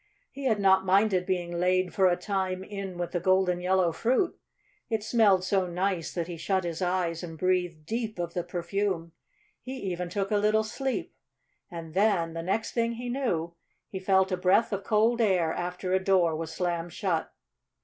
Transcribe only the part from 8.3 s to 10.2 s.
the perfume. He even